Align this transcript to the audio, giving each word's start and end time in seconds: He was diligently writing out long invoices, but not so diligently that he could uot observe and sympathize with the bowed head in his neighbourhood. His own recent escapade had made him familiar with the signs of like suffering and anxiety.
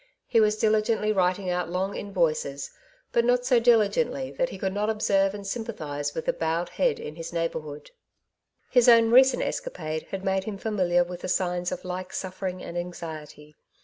He 0.25 0.39
was 0.39 0.57
diligently 0.57 1.11
writing 1.13 1.47
out 1.51 1.69
long 1.69 1.95
invoices, 1.95 2.71
but 3.11 3.23
not 3.23 3.45
so 3.45 3.59
diligently 3.59 4.31
that 4.31 4.49
he 4.49 4.57
could 4.57 4.73
uot 4.73 4.89
observe 4.89 5.35
and 5.35 5.45
sympathize 5.45 6.15
with 6.15 6.25
the 6.25 6.33
bowed 6.33 6.69
head 6.69 6.99
in 6.99 7.17
his 7.17 7.31
neighbourhood. 7.31 7.91
His 8.71 8.89
own 8.89 9.11
recent 9.11 9.43
escapade 9.43 10.07
had 10.09 10.25
made 10.25 10.45
him 10.45 10.57
familiar 10.57 11.03
with 11.03 11.21
the 11.21 11.27
signs 11.27 11.71
of 11.71 11.85
like 11.85 12.13
suffering 12.13 12.63
and 12.63 12.79
anxiety. 12.79 13.55